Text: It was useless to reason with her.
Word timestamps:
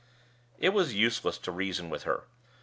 It 0.57 0.69
was 0.69 0.95
useless 0.95 1.37
to 1.37 1.51
reason 1.51 1.91
with 1.91 2.05
her. 2.05 2.23